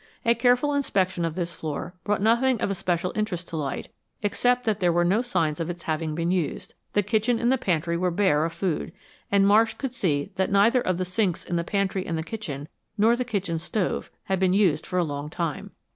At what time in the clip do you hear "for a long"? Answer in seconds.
14.87-15.29